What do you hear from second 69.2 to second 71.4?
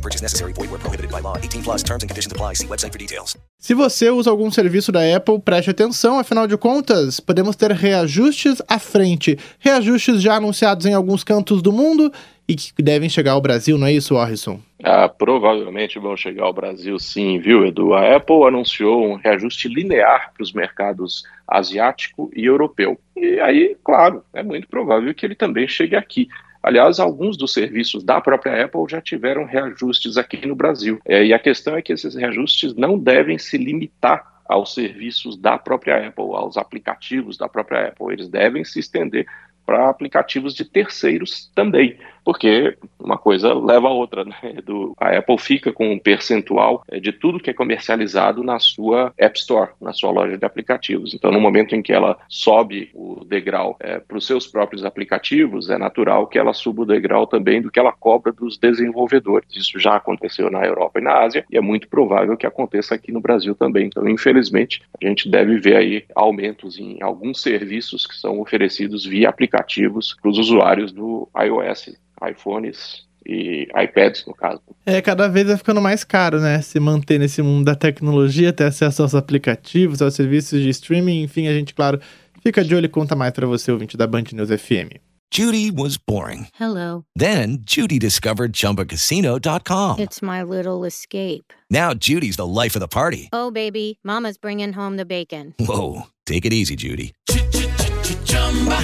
aplicativos para os usuários do